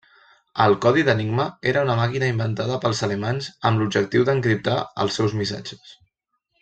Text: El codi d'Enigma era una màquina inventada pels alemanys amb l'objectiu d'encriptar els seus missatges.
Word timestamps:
El 0.63 0.75
codi 0.85 1.03
d'Enigma 1.09 1.43
era 1.73 1.83
una 1.87 1.97
màquina 1.99 2.29
inventada 2.33 2.79
pels 2.85 3.03
alemanys 3.09 3.51
amb 3.71 3.83
l'objectiu 3.83 4.27
d'encriptar 4.31 4.79
els 5.05 5.21
seus 5.21 5.37
missatges. 5.43 5.95